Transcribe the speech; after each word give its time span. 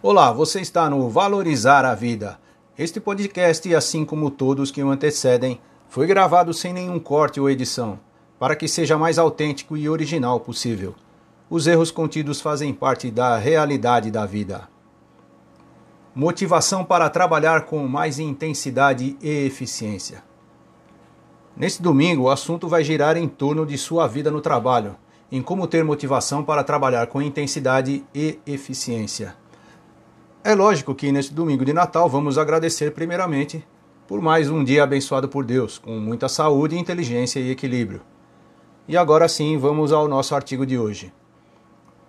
Olá, 0.00 0.30
você 0.30 0.60
está 0.60 0.88
no 0.88 1.10
Valorizar 1.10 1.84
a 1.84 1.92
Vida. 1.92 2.38
Este 2.78 3.00
podcast, 3.00 3.74
assim 3.74 4.04
como 4.04 4.30
todos 4.30 4.70
que 4.70 4.80
o 4.80 4.90
antecedem, 4.90 5.60
foi 5.88 6.06
gravado 6.06 6.54
sem 6.54 6.72
nenhum 6.72 7.00
corte 7.00 7.40
ou 7.40 7.50
edição, 7.50 7.98
para 8.38 8.54
que 8.54 8.68
seja 8.68 8.96
mais 8.96 9.18
autêntico 9.18 9.76
e 9.76 9.88
original 9.88 10.38
possível. 10.38 10.94
Os 11.50 11.66
erros 11.66 11.90
contidos 11.90 12.40
fazem 12.40 12.72
parte 12.72 13.10
da 13.10 13.36
realidade 13.38 14.08
da 14.08 14.24
vida. 14.24 14.68
Motivação 16.14 16.84
para 16.84 17.10
trabalhar 17.10 17.62
com 17.62 17.88
mais 17.88 18.20
intensidade 18.20 19.16
e 19.20 19.46
eficiência. 19.46 20.22
Neste 21.56 21.82
domingo, 21.82 22.22
o 22.22 22.30
assunto 22.30 22.68
vai 22.68 22.84
girar 22.84 23.16
em 23.16 23.26
torno 23.26 23.66
de 23.66 23.76
sua 23.76 24.06
vida 24.06 24.30
no 24.30 24.40
trabalho, 24.40 24.94
em 25.30 25.42
como 25.42 25.66
ter 25.66 25.82
motivação 25.82 26.44
para 26.44 26.62
trabalhar 26.62 27.08
com 27.08 27.20
intensidade 27.20 28.04
e 28.14 28.38
eficiência. 28.46 29.34
É 30.44 30.54
lógico 30.54 30.94
que 30.94 31.10
neste 31.10 31.34
domingo 31.34 31.64
de 31.64 31.72
Natal 31.72 32.08
vamos 32.08 32.38
agradecer 32.38 32.92
primeiramente 32.92 33.66
por 34.06 34.22
mais 34.22 34.48
um 34.48 34.62
dia 34.62 34.84
abençoado 34.84 35.28
por 35.28 35.44
Deus, 35.44 35.78
com 35.78 35.98
muita 35.98 36.28
saúde, 36.28 36.78
inteligência 36.78 37.40
e 37.40 37.50
equilíbrio. 37.50 38.00
E 38.86 38.96
agora 38.96 39.28
sim, 39.28 39.58
vamos 39.58 39.92
ao 39.92 40.06
nosso 40.06 40.36
artigo 40.36 40.64
de 40.64 40.78
hoje. 40.78 41.12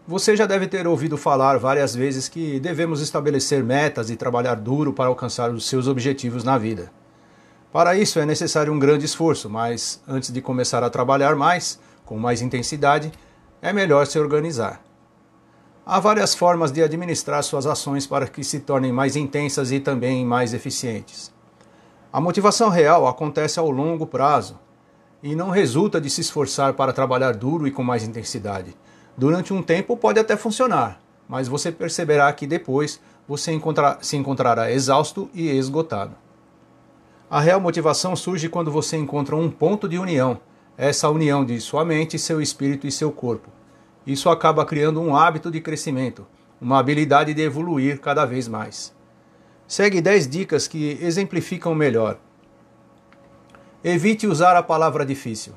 Você 0.07 0.35
já 0.35 0.45
deve 0.45 0.67
ter 0.67 0.87
ouvido 0.87 1.17
falar 1.17 1.57
várias 1.57 1.95
vezes 1.95 2.29
que 2.29 2.59
devemos 2.59 3.01
estabelecer 3.01 3.63
metas 3.63 4.11
e 4.11 4.15
trabalhar 4.15 4.55
duro 4.55 4.93
para 4.93 5.07
alcançar 5.07 5.51
os 5.51 5.67
seus 5.67 5.87
objetivos 5.87 6.43
na 6.43 6.57
vida. 6.57 6.91
Para 7.73 7.97
isso 7.97 8.19
é 8.19 8.25
necessário 8.27 8.71
um 8.71 8.79
grande 8.79 9.05
esforço, 9.05 9.49
mas 9.49 10.01
antes 10.07 10.31
de 10.31 10.39
começar 10.39 10.83
a 10.83 10.89
trabalhar 10.89 11.35
mais, 11.35 11.79
com 12.05 12.17
mais 12.17 12.41
intensidade, 12.43 13.11
é 13.59 13.73
melhor 13.73 14.05
se 14.05 14.19
organizar. 14.19 14.81
Há 15.91 15.99
várias 15.99 16.35
formas 16.35 16.71
de 16.71 16.83
administrar 16.83 17.41
suas 17.41 17.65
ações 17.65 18.05
para 18.05 18.27
que 18.27 18.43
se 18.43 18.59
tornem 18.59 18.91
mais 18.91 19.15
intensas 19.15 19.71
e 19.71 19.79
também 19.79 20.23
mais 20.23 20.53
eficientes. 20.53 21.33
A 22.13 22.21
motivação 22.21 22.69
real 22.69 23.07
acontece 23.07 23.57
ao 23.57 23.71
longo 23.71 24.05
prazo 24.05 24.59
e 25.23 25.35
não 25.35 25.49
resulta 25.49 25.99
de 25.99 26.07
se 26.07 26.21
esforçar 26.21 26.73
para 26.75 26.93
trabalhar 26.93 27.31
duro 27.31 27.67
e 27.67 27.71
com 27.71 27.81
mais 27.81 28.03
intensidade. 28.03 28.77
Durante 29.17 29.51
um 29.51 29.63
tempo 29.63 29.97
pode 29.97 30.19
até 30.19 30.37
funcionar, 30.37 31.01
mas 31.27 31.47
você 31.47 31.71
perceberá 31.71 32.31
que 32.33 32.45
depois 32.45 33.01
você 33.27 33.51
encontrar, 33.51 33.97
se 33.99 34.15
encontrará 34.15 34.71
exausto 34.71 35.27
e 35.33 35.49
esgotado. 35.49 36.15
A 37.27 37.39
real 37.39 37.59
motivação 37.59 38.15
surge 38.15 38.47
quando 38.47 38.69
você 38.69 38.95
encontra 38.95 39.35
um 39.35 39.49
ponto 39.49 39.89
de 39.89 39.97
união, 39.97 40.39
essa 40.77 41.09
união 41.09 41.43
de 41.43 41.59
sua 41.59 41.83
mente, 41.83 42.19
seu 42.19 42.39
espírito 42.39 42.85
e 42.85 42.91
seu 42.91 43.11
corpo. 43.11 43.49
Isso 44.09 44.27
acaba 44.27 44.65
criando 44.65 44.99
um 44.99 45.15
hábito 45.15 45.51
de 45.51 45.61
crescimento, 45.61 46.25
uma 46.59 46.79
habilidade 46.79 47.31
de 47.31 47.43
evoluir 47.43 47.99
cada 47.99 48.25
vez 48.25 48.47
mais. 48.47 48.91
Segue 49.67 50.01
10 50.01 50.27
dicas 50.27 50.67
que 50.67 50.97
exemplificam 50.99 51.75
melhor. 51.75 52.17
Evite 53.83 54.25
usar 54.25 54.55
a 54.57 54.63
palavra 54.63 55.05
difícil. 55.05 55.53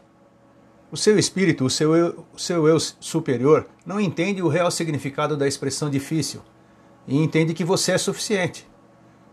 O 0.91 0.98
seu 0.98 1.19
espírito, 1.19 1.64
o 1.64 1.70
seu 1.70 1.97
eu, 1.97 2.27
o 2.30 2.39
seu 2.39 2.69
eu 2.69 2.78
superior, 2.78 3.67
não 3.86 3.98
entende 3.98 4.42
o 4.42 4.48
real 4.48 4.70
significado 4.70 5.34
da 5.34 5.48
expressão 5.48 5.89
difícil 5.89 6.42
e 7.08 7.17
entende 7.17 7.55
que 7.55 7.64
você 7.64 7.92
é 7.92 7.97
suficiente. 7.97 8.69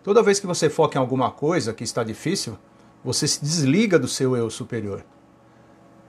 Toda 0.01 0.23
vez 0.23 0.39
que 0.39 0.47
você 0.47 0.69
foca 0.69 0.97
em 0.97 1.01
alguma 1.01 1.29
coisa 1.29 1.73
que 1.73 1.83
está 1.83 2.05
difícil, 2.05 2.57
você 3.03 3.27
se 3.27 3.41
desliga 3.41 3.99
do 3.99 4.07
seu 4.07 4.37
eu 4.37 4.49
superior. 4.49 5.03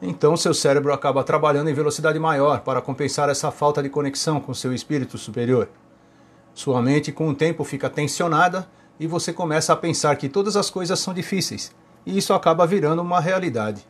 Então 0.03 0.35
seu 0.37 0.55
cérebro 0.55 0.93
acaba 0.95 1.23
trabalhando 1.23 1.69
em 1.69 1.75
velocidade 1.75 2.19
maior 2.19 2.61
para 2.61 2.81
compensar 2.81 3.29
essa 3.29 3.51
falta 3.51 3.83
de 3.83 3.91
conexão 3.91 4.41
com 4.41 4.55
seu 4.55 4.73
espírito 4.73 5.19
superior. 5.19 5.69
Sua 6.55 6.81
mente 6.81 7.13
com 7.13 7.29
o 7.29 7.35
tempo 7.35 7.65
fica 7.65 7.91
tensionada 7.91 8.67
e 8.99 9.07
você 9.07 9.33
começa 9.33 9.73
a 9.73 9.77
pensar 9.77 10.17
que 10.17 10.29
todas 10.29 10.57
as 10.57 10.71
coisas 10.71 10.99
são 10.99 11.13
difíceis, 11.13 11.75
e 12.05 12.17
isso 12.17 12.33
acaba 12.33 12.67
virando 12.67 13.03
uma 13.03 13.21
realidade. 13.21 13.87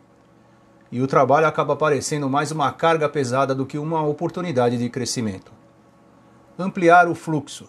E 0.91 1.01
o 1.01 1.07
trabalho 1.07 1.47
acaba 1.47 1.77
parecendo 1.77 2.29
mais 2.29 2.51
uma 2.51 2.73
carga 2.73 3.09
pesada 3.09 3.55
do 3.55 3.65
que 3.65 3.79
uma 3.79 4.03
oportunidade 4.03 4.77
de 4.77 4.89
crescimento. 4.89 5.53
Ampliar 6.59 7.09
o 7.09 7.15
fluxo. 7.15 7.69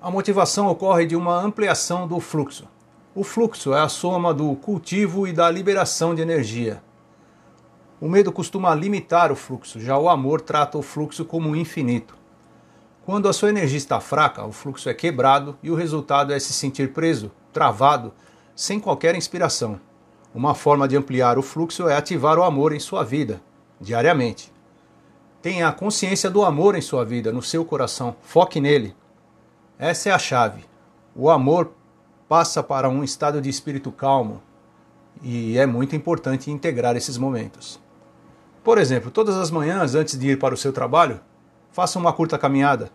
A 0.00 0.10
motivação 0.10 0.68
ocorre 0.68 1.06
de 1.06 1.16
uma 1.16 1.36
ampliação 1.36 2.06
do 2.06 2.20
fluxo. 2.20 2.68
O 3.14 3.24
fluxo 3.24 3.74
é 3.74 3.80
a 3.80 3.88
soma 3.88 4.32
do 4.32 4.54
cultivo 4.56 5.26
e 5.26 5.32
da 5.32 5.50
liberação 5.50 6.14
de 6.14 6.22
energia. 6.22 6.82
O 7.98 8.08
medo 8.10 8.30
costuma 8.30 8.74
limitar 8.74 9.32
o 9.32 9.36
fluxo, 9.36 9.80
já 9.80 9.96
o 9.96 10.10
amor 10.10 10.42
trata 10.42 10.76
o 10.76 10.82
fluxo 10.82 11.24
como 11.24 11.56
infinito. 11.56 12.14
Quando 13.06 13.26
a 13.26 13.32
sua 13.32 13.48
energia 13.48 13.78
está 13.78 14.00
fraca, 14.00 14.44
o 14.44 14.52
fluxo 14.52 14.90
é 14.90 14.94
quebrado 14.94 15.56
e 15.62 15.70
o 15.70 15.74
resultado 15.74 16.32
é 16.32 16.38
se 16.38 16.52
sentir 16.52 16.92
preso, 16.92 17.32
travado, 17.54 18.12
sem 18.54 18.78
qualquer 18.78 19.14
inspiração. 19.14 19.80
Uma 20.34 20.54
forma 20.54 20.86
de 20.86 20.94
ampliar 20.94 21.38
o 21.38 21.42
fluxo 21.42 21.88
é 21.88 21.96
ativar 21.96 22.38
o 22.38 22.42
amor 22.42 22.74
em 22.74 22.80
sua 22.80 23.02
vida, 23.02 23.40
diariamente. 23.80 24.52
Tenha 25.40 25.66
a 25.68 25.72
consciência 25.72 26.28
do 26.28 26.44
amor 26.44 26.74
em 26.74 26.82
sua 26.82 27.02
vida, 27.02 27.32
no 27.32 27.40
seu 27.40 27.64
coração. 27.64 28.14
Foque 28.20 28.60
nele. 28.60 28.94
Essa 29.78 30.10
é 30.10 30.12
a 30.12 30.18
chave. 30.18 30.64
O 31.14 31.30
amor 31.30 31.72
passa 32.28 32.62
para 32.62 32.90
um 32.90 33.02
estado 33.02 33.40
de 33.40 33.48
espírito 33.48 33.90
calmo 33.90 34.42
e 35.22 35.56
é 35.56 35.64
muito 35.64 35.96
importante 35.96 36.50
integrar 36.50 36.96
esses 36.96 37.16
momentos. 37.16 37.85
Por 38.66 38.78
exemplo, 38.78 39.12
todas 39.12 39.36
as 39.36 39.48
manhãs, 39.48 39.94
antes 39.94 40.18
de 40.18 40.30
ir 40.30 40.40
para 40.40 40.52
o 40.52 40.56
seu 40.56 40.72
trabalho, 40.72 41.20
faça 41.70 42.00
uma 42.00 42.12
curta 42.12 42.36
caminhada. 42.36 42.90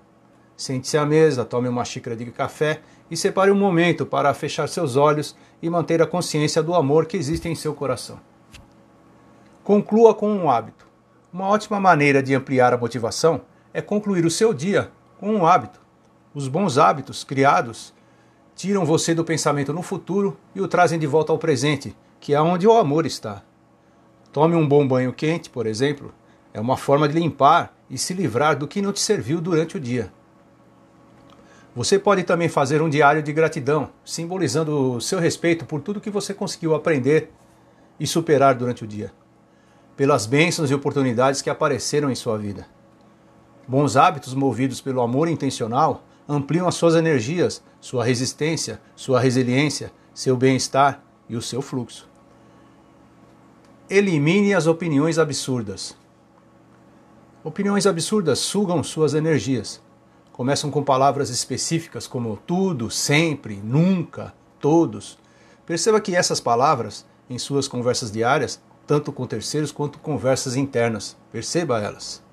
Sente-se 0.57 0.97
à 0.97 1.05
mesa, 1.05 1.45
tome 1.45 1.69
uma 1.69 1.85
xícara 1.85 2.13
de 2.13 2.25
café 2.29 2.81
e 3.09 3.15
separe 3.15 3.49
um 3.49 3.55
momento 3.55 4.05
para 4.05 4.33
fechar 4.33 4.67
seus 4.67 4.97
olhos 4.97 5.33
e 5.61 5.69
manter 5.69 6.01
a 6.01 6.05
consciência 6.05 6.61
do 6.61 6.75
amor 6.75 7.05
que 7.05 7.15
existe 7.15 7.47
em 7.47 7.55
seu 7.55 7.73
coração. 7.73 8.19
Conclua 9.63 10.13
com 10.13 10.29
um 10.29 10.51
hábito. 10.51 10.85
Uma 11.31 11.47
ótima 11.47 11.79
maneira 11.79 12.21
de 12.21 12.35
ampliar 12.35 12.73
a 12.73 12.77
motivação 12.77 13.39
é 13.73 13.81
concluir 13.81 14.25
o 14.25 14.29
seu 14.29 14.53
dia 14.53 14.91
com 15.21 15.33
um 15.33 15.45
hábito. 15.45 15.79
Os 16.35 16.49
bons 16.49 16.77
hábitos 16.77 17.23
criados 17.23 17.93
tiram 18.57 18.83
você 18.83 19.15
do 19.15 19.23
pensamento 19.23 19.71
no 19.71 19.81
futuro 19.81 20.37
e 20.53 20.59
o 20.59 20.67
trazem 20.67 20.99
de 20.99 21.07
volta 21.07 21.31
ao 21.31 21.39
presente, 21.39 21.95
que 22.19 22.33
é 22.33 22.41
onde 22.41 22.67
o 22.67 22.77
amor 22.77 23.05
está. 23.05 23.41
Tome 24.31 24.55
um 24.55 24.65
bom 24.65 24.87
banho 24.87 25.11
quente, 25.11 25.49
por 25.49 25.65
exemplo, 25.65 26.13
é 26.53 26.59
uma 26.61 26.77
forma 26.77 27.07
de 27.07 27.19
limpar 27.19 27.75
e 27.89 27.97
se 27.97 28.13
livrar 28.13 28.57
do 28.57 28.65
que 28.65 28.81
não 28.81 28.93
te 28.93 29.01
serviu 29.01 29.41
durante 29.41 29.75
o 29.75 29.79
dia. 29.79 30.11
Você 31.75 31.99
pode 31.99 32.23
também 32.23 32.47
fazer 32.47 32.81
um 32.81 32.89
diário 32.89 33.21
de 33.21 33.33
gratidão, 33.33 33.89
simbolizando 34.05 34.93
o 34.93 35.01
seu 35.01 35.19
respeito 35.19 35.65
por 35.65 35.81
tudo 35.81 35.99
que 35.99 36.09
você 36.09 36.33
conseguiu 36.33 36.73
aprender 36.73 37.29
e 37.99 38.07
superar 38.07 38.55
durante 38.55 38.85
o 38.85 38.87
dia, 38.87 39.11
pelas 39.97 40.25
bênçãos 40.25 40.71
e 40.71 40.73
oportunidades 40.73 41.41
que 41.41 41.49
apareceram 41.49 42.09
em 42.09 42.15
sua 42.15 42.37
vida. 42.37 42.67
Bons 43.67 43.97
hábitos 43.97 44.33
movidos 44.33 44.81
pelo 44.81 45.01
amor 45.01 45.27
intencional 45.27 46.03
ampliam 46.27 46.67
as 46.67 46.75
suas 46.75 46.95
energias, 46.95 47.61
sua 47.81 48.03
resistência, 48.03 48.81
sua 48.95 49.19
resiliência, 49.19 49.91
seu 50.13 50.37
bem-estar 50.37 51.03
e 51.29 51.35
o 51.35 51.41
seu 51.41 51.61
fluxo. 51.61 52.10
Elimine 53.93 54.53
as 54.53 54.67
opiniões 54.67 55.19
absurdas. 55.19 55.97
Opiniões 57.43 57.85
absurdas 57.85 58.39
sugam 58.39 58.81
suas 58.81 59.13
energias. 59.13 59.81
Começam 60.31 60.71
com 60.71 60.81
palavras 60.81 61.29
específicas 61.29 62.07
como 62.07 62.37
tudo, 62.47 62.89
sempre, 62.89 63.57
nunca, 63.57 64.33
todos. 64.61 65.19
Perceba 65.65 65.99
que 65.99 66.15
essas 66.15 66.39
palavras, 66.39 67.05
em 67.29 67.37
suas 67.37 67.67
conversas 67.67 68.09
diárias, 68.09 68.61
tanto 68.87 69.11
com 69.11 69.27
terceiros 69.27 69.73
quanto 69.73 69.99
conversas 69.99 70.55
internas, 70.55 71.17
perceba 71.29 71.81
elas. 71.81 72.23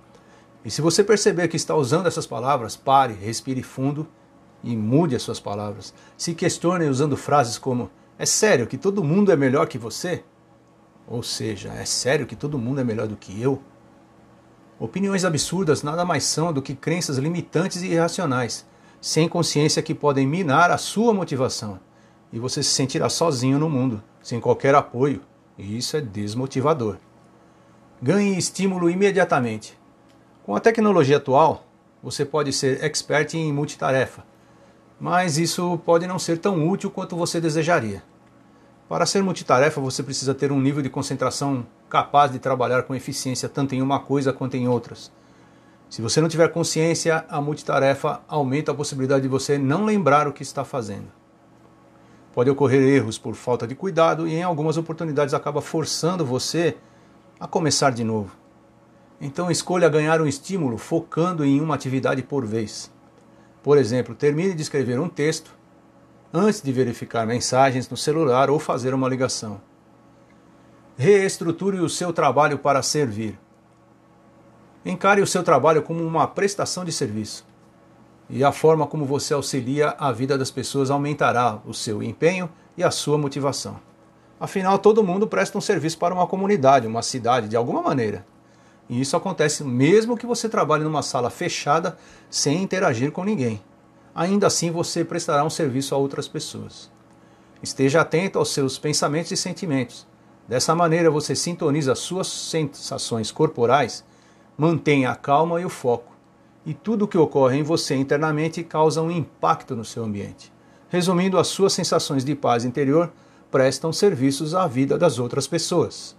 E 0.64 0.70
se 0.70 0.80
você 0.80 1.02
perceber 1.02 1.48
que 1.48 1.56
está 1.56 1.74
usando 1.74 2.06
essas 2.06 2.24
palavras, 2.24 2.76
pare, 2.76 3.14
respire 3.14 3.64
fundo 3.64 4.06
e 4.62 4.76
mude 4.76 5.16
as 5.16 5.22
suas 5.22 5.40
palavras. 5.40 5.92
Se 6.16 6.36
questione 6.36 6.84
usando 6.84 7.16
frases 7.16 7.58
como: 7.58 7.90
É 8.16 8.24
sério 8.24 8.68
que 8.68 8.78
todo 8.78 9.02
mundo 9.02 9.32
é 9.32 9.36
melhor 9.36 9.66
que 9.66 9.76
você? 9.76 10.22
Ou 11.10 11.22
seja, 11.22 11.70
é 11.70 11.86
sério 11.86 12.26
que 12.26 12.36
todo 12.36 12.58
mundo 12.58 12.80
é 12.80 12.84
melhor 12.84 13.08
do 13.08 13.16
que 13.16 13.40
eu? 13.40 13.62
Opiniões 14.78 15.24
absurdas 15.24 15.82
nada 15.82 16.04
mais 16.04 16.24
são 16.24 16.52
do 16.52 16.60
que 16.60 16.74
crenças 16.74 17.16
limitantes 17.16 17.82
e 17.82 17.86
irracionais, 17.86 18.66
sem 19.00 19.26
consciência 19.26 19.82
que 19.82 19.94
podem 19.94 20.26
minar 20.26 20.70
a 20.70 20.76
sua 20.76 21.14
motivação. 21.14 21.80
E 22.30 22.38
você 22.38 22.62
se 22.62 22.68
sentirá 22.68 23.08
sozinho 23.08 23.58
no 23.58 23.70
mundo, 23.70 24.02
sem 24.22 24.38
qualquer 24.38 24.74
apoio, 24.74 25.22
e 25.56 25.78
isso 25.78 25.96
é 25.96 26.00
desmotivador. 26.00 26.98
Ganhe 28.02 28.36
estímulo 28.36 28.90
imediatamente. 28.90 29.78
Com 30.44 30.54
a 30.54 30.60
tecnologia 30.60 31.16
atual, 31.16 31.64
você 32.02 32.24
pode 32.24 32.52
ser 32.52 32.84
expert 32.84 33.34
em 33.34 33.50
multitarefa, 33.50 34.24
mas 35.00 35.38
isso 35.38 35.80
pode 35.86 36.06
não 36.06 36.18
ser 36.18 36.38
tão 36.38 36.68
útil 36.68 36.90
quanto 36.90 37.16
você 37.16 37.40
desejaria. 37.40 38.02
Para 38.88 39.04
ser 39.04 39.22
multitarefa, 39.22 39.82
você 39.82 40.02
precisa 40.02 40.34
ter 40.34 40.50
um 40.50 40.58
nível 40.58 40.80
de 40.82 40.88
concentração 40.88 41.66
capaz 41.90 42.32
de 42.32 42.38
trabalhar 42.38 42.84
com 42.84 42.94
eficiência 42.94 43.46
tanto 43.46 43.74
em 43.74 43.82
uma 43.82 44.00
coisa 44.00 44.32
quanto 44.32 44.56
em 44.56 44.66
outras. 44.66 45.12
Se 45.90 46.00
você 46.00 46.22
não 46.22 46.28
tiver 46.28 46.48
consciência, 46.48 47.26
a 47.28 47.38
multitarefa 47.38 48.22
aumenta 48.26 48.72
a 48.72 48.74
possibilidade 48.74 49.22
de 49.22 49.28
você 49.28 49.58
não 49.58 49.84
lembrar 49.84 50.26
o 50.26 50.32
que 50.32 50.42
está 50.42 50.64
fazendo. 50.64 51.08
Pode 52.32 52.48
ocorrer 52.48 52.80
erros 52.80 53.18
por 53.18 53.34
falta 53.34 53.66
de 53.66 53.74
cuidado 53.74 54.26
e 54.26 54.34
em 54.34 54.42
algumas 54.42 54.78
oportunidades 54.78 55.34
acaba 55.34 55.60
forçando 55.60 56.24
você 56.24 56.74
a 57.38 57.46
começar 57.46 57.90
de 57.90 58.04
novo. 58.04 58.34
Então 59.20 59.50
escolha 59.50 59.88
ganhar 59.90 60.20
um 60.20 60.26
estímulo 60.26 60.78
focando 60.78 61.44
em 61.44 61.60
uma 61.60 61.74
atividade 61.74 62.22
por 62.22 62.46
vez. 62.46 62.90
Por 63.62 63.76
exemplo, 63.76 64.14
termine 64.14 64.54
de 64.54 64.62
escrever 64.62 64.98
um 64.98 65.08
texto 65.10 65.57
antes 66.32 66.60
de 66.60 66.70
verificar 66.72 67.26
mensagens 67.26 67.88
no 67.88 67.96
celular 67.96 68.50
ou 68.50 68.58
fazer 68.58 68.92
uma 68.92 69.08
ligação. 69.08 69.60
Reestruture 70.96 71.78
o 71.78 71.88
seu 71.88 72.12
trabalho 72.12 72.58
para 72.58 72.82
servir. 72.82 73.38
Encare 74.84 75.22
o 75.22 75.26
seu 75.26 75.42
trabalho 75.42 75.82
como 75.82 76.04
uma 76.04 76.26
prestação 76.26 76.84
de 76.84 76.92
serviço. 76.92 77.46
E 78.28 78.44
a 78.44 78.52
forma 78.52 78.86
como 78.86 79.06
você 79.06 79.32
auxilia 79.32 79.94
a 79.98 80.12
vida 80.12 80.36
das 80.36 80.50
pessoas 80.50 80.90
aumentará 80.90 81.60
o 81.64 81.72
seu 81.72 82.02
empenho 82.02 82.50
e 82.76 82.84
a 82.84 82.90
sua 82.90 83.16
motivação. 83.16 83.80
Afinal, 84.38 84.78
todo 84.78 85.02
mundo 85.02 85.26
presta 85.26 85.56
um 85.56 85.62
serviço 85.62 85.98
para 85.98 86.14
uma 86.14 86.26
comunidade, 86.26 86.86
uma 86.86 87.02
cidade, 87.02 87.48
de 87.48 87.56
alguma 87.56 87.82
maneira. 87.82 88.24
E 88.88 89.00
isso 89.00 89.16
acontece 89.16 89.64
mesmo 89.64 90.16
que 90.16 90.26
você 90.26 90.48
trabalhe 90.48 90.84
numa 90.84 91.02
sala 91.02 91.30
fechada 91.30 91.96
sem 92.30 92.62
interagir 92.62 93.12
com 93.12 93.24
ninguém 93.24 93.62
ainda 94.18 94.48
assim 94.48 94.72
você 94.72 95.04
prestará 95.04 95.44
um 95.44 95.50
serviço 95.50 95.94
a 95.94 95.98
outras 95.98 96.26
pessoas. 96.26 96.90
Esteja 97.62 98.00
atento 98.00 98.36
aos 98.36 98.52
seus 98.52 98.76
pensamentos 98.76 99.30
e 99.30 99.36
sentimentos. 99.36 100.04
Dessa 100.48 100.74
maneira 100.74 101.08
você 101.08 101.36
sintoniza 101.36 101.94
suas 101.94 102.26
sensações 102.26 103.30
corporais, 103.30 104.04
mantém 104.56 105.06
a 105.06 105.14
calma 105.14 105.60
e 105.60 105.64
o 105.64 105.68
foco. 105.68 106.12
E 106.66 106.74
tudo 106.74 107.04
o 107.04 107.08
que 107.08 107.16
ocorre 107.16 107.58
em 107.58 107.62
você 107.62 107.94
internamente 107.94 108.64
causa 108.64 109.00
um 109.00 109.10
impacto 109.10 109.76
no 109.76 109.84
seu 109.84 110.02
ambiente. 110.02 110.52
Resumindo, 110.88 111.38
as 111.38 111.46
suas 111.46 111.72
sensações 111.72 112.24
de 112.24 112.34
paz 112.34 112.64
interior 112.64 113.12
prestam 113.52 113.92
serviços 113.92 114.52
à 114.52 114.66
vida 114.66 114.98
das 114.98 115.20
outras 115.20 115.46
pessoas. 115.46 116.16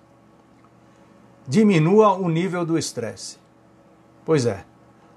Diminua 1.45 2.13
o 2.13 2.29
nível 2.29 2.65
do 2.65 2.77
estresse. 2.77 3.37
Pois 4.23 4.45
é, 4.45 4.63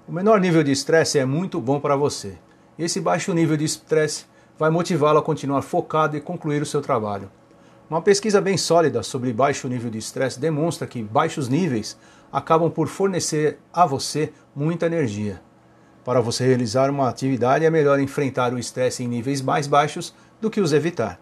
o 0.05 0.11
menor 0.11 0.41
nível 0.41 0.63
de 0.63 0.71
estresse 0.73 1.17
é 1.17 1.23
muito 1.23 1.61
bom 1.61 1.79
para 1.79 1.95
você. 1.95 2.37
Esse 2.77 2.99
baixo 2.99 3.33
nível 3.33 3.55
de 3.55 3.65
estresse 3.65 4.25
vai 4.57 4.71
motivá-lo 4.71 5.19
a 5.19 5.21
continuar 5.21 5.61
focado 5.61 6.17
e 6.17 6.21
concluir 6.21 6.61
o 6.61 6.65
seu 6.65 6.81
trabalho. 6.81 7.29
Uma 7.87 8.01
pesquisa 8.01 8.41
bem 8.41 8.57
sólida 8.57 9.03
sobre 9.03 9.31
baixo 9.31 9.67
nível 9.67 9.91
de 9.91 9.99
estresse 9.99 10.39
demonstra 10.39 10.87
que 10.87 11.03
baixos 11.03 11.47
níveis 11.47 11.95
acabam 12.31 12.71
por 12.71 12.87
fornecer 12.87 13.59
a 13.71 13.85
você 13.85 14.33
muita 14.55 14.87
energia. 14.87 15.39
Para 16.03 16.19
você 16.19 16.47
realizar 16.47 16.89
uma 16.89 17.07
atividade 17.07 17.63
é 17.63 17.69
melhor 17.69 17.99
enfrentar 17.99 18.53
o 18.53 18.57
estresse 18.57 19.03
em 19.03 19.07
níveis 19.07 19.41
mais 19.41 19.67
baixos 19.67 20.13
do 20.41 20.49
que 20.49 20.59
os 20.59 20.73
evitar. 20.73 21.19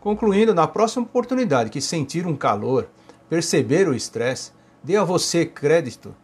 Concluindo, 0.00 0.52
na 0.52 0.66
próxima 0.66 1.04
oportunidade 1.04 1.70
que 1.70 1.80
sentir 1.80 2.26
um 2.26 2.34
calor, 2.34 2.88
perceber 3.28 3.88
o 3.88 3.94
estresse, 3.94 4.50
dê 4.82 4.96
a 4.96 5.04
você 5.04 5.46
crédito 5.46 6.14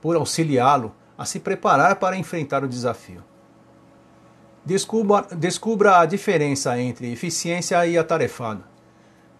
por 0.00 0.16
auxiliá-lo 0.16 0.92
a 1.16 1.24
se 1.24 1.38
preparar 1.38 1.96
para 1.96 2.16
enfrentar 2.16 2.64
o 2.64 2.68
desafio. 2.68 3.22
Descubra, 4.68 5.26
descubra 5.34 5.98
a 5.98 6.04
diferença 6.04 6.78
entre 6.78 7.10
eficiência 7.10 7.86
e 7.86 7.96
atarefado. 7.96 8.62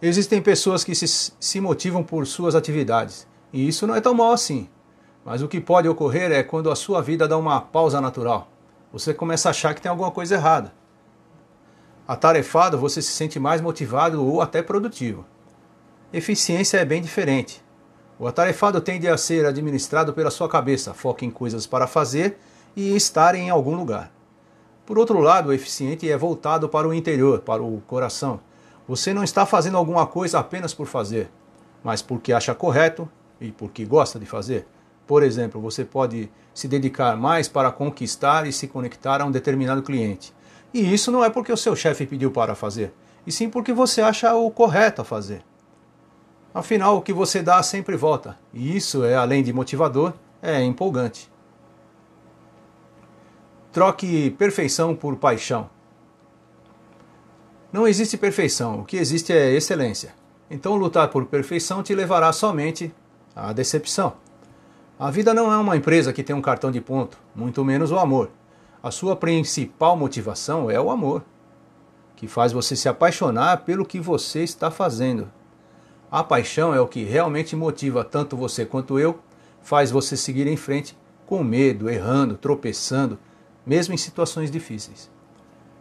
Existem 0.01 0.41
pessoas 0.41 0.83
que 0.83 0.95
se, 0.95 1.35
se 1.39 1.61
motivam 1.61 2.03
por 2.03 2.27
suas 2.27 2.55
atividades, 2.55 3.27
e 3.53 3.69
isso 3.69 3.87
não 3.87 3.95
é 3.95 4.01
tão 4.01 4.15
mal 4.15 4.33
assim. 4.33 4.71
Mas 5.27 5.43
o 5.43 5.47
que 5.47 5.61
pode 5.61 5.87
ocorrer 5.87 6.33
é 6.33 6.43
quando 6.43 6.71
a 6.71 6.75
sua 6.75 7.03
vida 7.03 7.29
dá 7.29 7.37
uma 7.37 7.61
pausa 7.61 8.01
natural. 8.01 8.51
Você 8.91 9.13
começa 9.13 9.51
a 9.51 9.51
achar 9.51 9.75
que 9.75 9.83
tem 9.83 9.91
alguma 9.91 10.11
coisa 10.11 10.35
errada. 10.35 10.73
Atarefado, 12.07 12.79
você 12.79 13.03
se 13.03 13.11
sente 13.11 13.39
mais 13.39 13.61
motivado 13.61 14.25
ou 14.25 14.41
até 14.41 14.63
produtivo. 14.63 15.27
Eficiência 16.11 16.79
é 16.79 16.87
bem 16.87 17.03
diferente. 17.03 17.63
O 18.19 18.27
atarefado 18.27 18.81
tende 18.81 19.07
a 19.07 19.19
ser 19.19 19.45
administrado 19.45 20.15
pela 20.15 20.31
sua 20.31 20.49
cabeça, 20.49 20.95
foca 20.95 21.27
em 21.27 21.31
coisas 21.31 21.67
para 21.67 21.87
fazer 21.87 22.39
e 22.75 22.97
estar 22.97 23.35
em 23.35 23.51
algum 23.51 23.77
lugar. 23.77 24.17
Por 24.89 24.99
outro 24.99 25.21
lado, 25.21 25.51
o 25.51 25.53
eficiente 25.53 26.11
é 26.11 26.17
voltado 26.17 26.67
para 26.67 26.89
o 26.89 26.95
interior, 26.95 27.41
para 27.41 27.63
o 27.63 27.83
coração. 27.87 28.41
Você 28.89 29.13
não 29.13 29.23
está 29.23 29.45
fazendo 29.45 29.77
alguma 29.77 30.07
coisa 30.07 30.39
apenas 30.39 30.73
por 30.73 30.87
fazer, 30.87 31.31
mas 31.85 32.01
porque 32.01 32.33
acha 32.33 32.55
correto 32.55 33.07
e 33.39 33.53
porque 33.53 33.85
gosta 33.85 34.19
de 34.19 34.25
fazer. 34.25 34.67
Por 35.07 35.23
exemplo, 35.23 35.61
você 35.61 35.85
pode 35.85 36.31
se 36.55 36.67
dedicar 36.67 37.19
mais 37.19 37.49
para 37.49 37.71
conquistar 37.71 38.47
e 38.47 38.53
se 38.53 38.67
conectar 38.67 39.21
a 39.21 39.27
um 39.27 39.31
determinado 39.31 39.83
cliente. 39.83 40.35
E 40.73 40.95
isso 40.95 41.13
não 41.13 41.23
é 41.23 41.29
porque 41.29 41.53
o 41.53 41.57
seu 41.59 41.77
chefe 41.77 42.07
pediu 42.07 42.31
para 42.31 42.55
fazer, 42.55 42.91
e 43.27 43.31
sim 43.31 43.51
porque 43.51 43.75
você 43.75 44.01
acha 44.01 44.35
o 44.35 44.51
correto 44.51 45.03
a 45.03 45.05
fazer. 45.05 45.45
Afinal, 46.55 46.97
o 46.97 47.03
que 47.03 47.13
você 47.13 47.43
dá 47.43 47.63
sempre 47.63 47.95
volta, 47.95 48.39
e 48.55 48.75
isso 48.75 49.05
é, 49.05 49.15
além 49.15 49.43
de 49.43 49.53
motivador, 49.53 50.15
é 50.41 50.63
empolgante. 50.63 51.31
Troque 53.71 54.31
perfeição 54.31 54.95
por 54.95 55.17
paixão. 55.17 55.69
Não 57.71 57.87
existe 57.87 58.17
perfeição, 58.17 58.81
o 58.81 58.85
que 58.85 58.97
existe 58.97 59.31
é 59.31 59.53
excelência. 59.53 60.15
Então, 60.51 60.75
lutar 60.75 61.09
por 61.09 61.27
perfeição 61.27 61.83
te 61.83 61.95
levará 61.95 62.33
somente 62.33 62.91
à 63.37 63.53
decepção. 63.53 64.15
A 64.99 65.11
vida 65.11 65.35
não 65.35 65.53
é 65.53 65.57
uma 65.59 65.77
empresa 65.77 66.15
que 66.15 66.23
tem 66.23 66.35
um 66.35 66.41
cartão 66.41 66.71
de 66.71 66.81
ponto, 66.81 67.19
muito 67.35 67.63
menos 67.63 67.93
o 67.93 67.99
amor. 67.99 68.31
A 68.83 68.91
sua 68.91 69.15
principal 69.15 69.97
motivação 69.99 70.71
é 70.71 70.81
o 70.81 70.91
amor, 70.91 71.23
que 72.17 72.27
faz 72.27 72.53
você 72.53 72.75
se 72.75 72.89
apaixonar 72.89 73.59
pelo 73.59 73.85
que 73.85 74.01
você 74.01 74.43
está 74.43 74.71
fazendo. 74.71 75.31
A 76.11 76.25
paixão 76.25 76.75
é 76.75 76.81
o 76.81 76.89
que 76.89 77.05
realmente 77.05 77.55
motiva 77.55 78.03
tanto 78.03 78.35
você 78.35 78.65
quanto 78.65 78.99
eu, 78.99 79.21
faz 79.61 79.91
você 79.91 80.17
seguir 80.17 80.47
em 80.47 80.57
frente 80.57 80.97
com 81.27 81.45
medo, 81.45 81.91
errando, 81.91 82.39
tropeçando, 82.39 83.19
mesmo 83.69 83.93
em 83.93 83.99
situações 83.99 84.51
difíceis. 84.51 85.11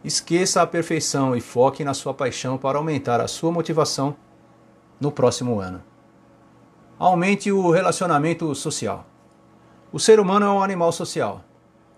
Esqueça 0.04 0.60
a 0.60 0.66
perfeição 0.66 1.34
e 1.34 1.40
foque 1.40 1.82
na 1.82 1.94
sua 1.94 2.12
paixão 2.12 2.58
para 2.58 2.76
aumentar 2.76 3.18
a 3.18 3.26
sua 3.26 3.50
motivação 3.50 4.14
no 5.00 5.10
próximo 5.10 5.58
ano. 5.58 5.82
Aumente 6.98 7.50
o 7.50 7.70
relacionamento 7.70 8.54
social. 8.54 9.06
O 9.90 9.98
ser 9.98 10.20
humano 10.20 10.44
é 10.44 10.50
um 10.50 10.62
animal 10.62 10.92
social. 10.92 11.42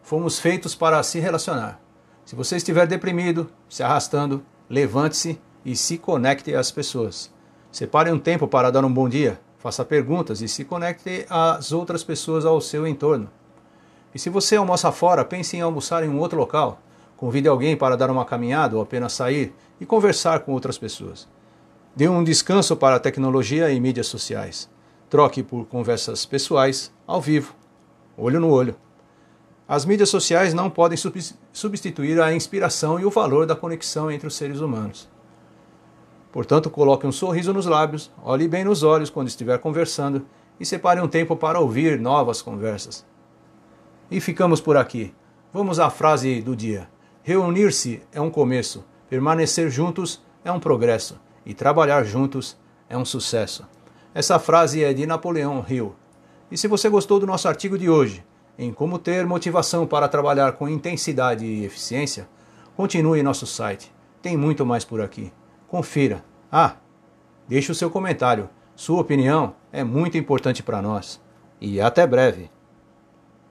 Fomos 0.00 0.38
feitos 0.38 0.76
para 0.76 1.02
se 1.02 1.18
relacionar. 1.18 1.80
Se 2.24 2.36
você 2.36 2.56
estiver 2.56 2.86
deprimido, 2.86 3.50
se 3.68 3.82
arrastando, 3.82 4.44
levante-se 4.68 5.40
e 5.64 5.74
se 5.74 5.98
conecte 5.98 6.54
às 6.54 6.70
pessoas. 6.70 7.32
Separe 7.72 8.12
um 8.12 8.18
tempo 8.18 8.46
para 8.46 8.70
dar 8.70 8.84
um 8.84 8.92
bom 8.92 9.08
dia, 9.08 9.40
faça 9.58 9.84
perguntas 9.84 10.40
e 10.40 10.46
se 10.46 10.64
conecte 10.64 11.26
às 11.28 11.72
outras 11.72 12.04
pessoas 12.04 12.44
ao 12.44 12.60
seu 12.60 12.86
entorno. 12.86 13.28
E 14.14 14.18
se 14.18 14.28
você 14.28 14.56
almoça 14.56 14.90
fora, 14.90 15.24
pense 15.24 15.56
em 15.56 15.60
almoçar 15.60 16.02
em 16.02 16.08
um 16.08 16.18
outro 16.18 16.38
local. 16.38 16.80
Convide 17.16 17.48
alguém 17.48 17.76
para 17.76 17.96
dar 17.96 18.10
uma 18.10 18.24
caminhada 18.24 18.76
ou 18.76 18.82
apenas 18.82 19.12
sair 19.12 19.54
e 19.80 19.86
conversar 19.86 20.40
com 20.40 20.52
outras 20.52 20.78
pessoas. 20.78 21.28
Dê 21.94 22.08
um 22.08 22.24
descanso 22.24 22.76
para 22.76 22.96
a 22.96 23.00
tecnologia 23.00 23.70
e 23.70 23.80
mídias 23.80 24.06
sociais. 24.06 24.70
Troque 25.08 25.42
por 25.42 25.66
conversas 25.66 26.24
pessoais, 26.24 26.92
ao 27.06 27.20
vivo, 27.20 27.54
olho 28.16 28.40
no 28.40 28.48
olho. 28.48 28.76
As 29.66 29.84
mídias 29.84 30.08
sociais 30.08 30.54
não 30.54 30.68
podem 30.68 30.98
substituir 31.52 32.20
a 32.20 32.32
inspiração 32.32 32.98
e 32.98 33.04
o 33.04 33.10
valor 33.10 33.46
da 33.46 33.54
conexão 33.54 34.10
entre 34.10 34.26
os 34.26 34.34
seres 34.34 34.60
humanos. 34.60 35.08
Portanto, 36.32 36.70
coloque 36.70 37.06
um 37.06 37.12
sorriso 37.12 37.52
nos 37.52 37.66
lábios, 37.66 38.10
olhe 38.22 38.48
bem 38.48 38.64
nos 38.64 38.82
olhos 38.82 39.10
quando 39.10 39.28
estiver 39.28 39.58
conversando 39.58 40.24
e 40.58 40.66
separe 40.66 41.00
um 41.00 41.08
tempo 41.08 41.36
para 41.36 41.60
ouvir 41.60 42.00
novas 42.00 42.40
conversas. 42.40 43.04
E 44.10 44.20
ficamos 44.20 44.60
por 44.60 44.76
aqui. 44.76 45.14
Vamos 45.52 45.78
à 45.78 45.88
frase 45.88 46.42
do 46.42 46.56
dia. 46.56 46.88
Reunir-se 47.22 48.02
é 48.12 48.20
um 48.20 48.30
começo, 48.30 48.84
permanecer 49.08 49.70
juntos 49.70 50.20
é 50.44 50.50
um 50.50 50.58
progresso 50.58 51.20
e 51.46 51.54
trabalhar 51.54 52.02
juntos 52.02 52.56
é 52.88 52.96
um 52.96 53.04
sucesso. 53.04 53.66
Essa 54.12 54.38
frase 54.38 54.82
é 54.82 54.92
de 54.92 55.06
Napoleão 55.06 55.64
Hill. 55.68 55.94
E 56.50 56.58
se 56.58 56.66
você 56.66 56.88
gostou 56.88 57.20
do 57.20 57.26
nosso 57.26 57.46
artigo 57.46 57.78
de 57.78 57.88
hoje, 57.88 58.24
em 58.58 58.72
como 58.72 58.98
ter 58.98 59.24
motivação 59.24 59.86
para 59.86 60.08
trabalhar 60.08 60.52
com 60.52 60.68
intensidade 60.68 61.44
e 61.44 61.64
eficiência, 61.64 62.28
continue 62.76 63.22
nosso 63.22 63.46
site. 63.46 63.92
Tem 64.20 64.36
muito 64.36 64.66
mais 64.66 64.84
por 64.84 65.00
aqui. 65.00 65.32
Confira. 65.68 66.24
Ah, 66.50 66.74
deixe 67.46 67.70
o 67.70 67.74
seu 67.74 67.88
comentário. 67.88 68.50
Sua 68.74 69.00
opinião 69.00 69.54
é 69.72 69.84
muito 69.84 70.18
importante 70.18 70.62
para 70.62 70.82
nós. 70.82 71.20
E 71.60 71.80
até 71.80 72.06
breve. 72.06 72.50